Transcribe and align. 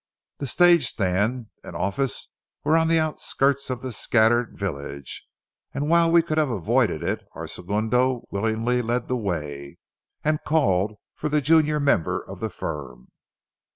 The 0.39 0.47
stage 0.47 0.87
stand 0.87 1.51
and 1.63 1.75
office 1.75 2.27
were 2.63 2.75
on 2.75 2.87
the 2.87 2.97
outskirts 2.97 3.69
of 3.69 3.83
the 3.83 3.91
scattered 3.91 4.57
village, 4.57 5.23
and 5.75 5.89
while 5.89 6.09
we 6.09 6.23
could 6.23 6.39
have 6.39 6.49
avoided 6.49 7.03
it, 7.03 7.21
our 7.35 7.45
segundo 7.47 8.25
willingly 8.31 8.81
led 8.81 9.07
the 9.07 9.15
way, 9.15 9.77
and 10.23 10.43
called 10.43 10.93
for 11.13 11.29
the 11.29 11.39
junior 11.39 11.79
member 11.79 12.19
of 12.19 12.39
the 12.39 12.49
firm. 12.49 13.09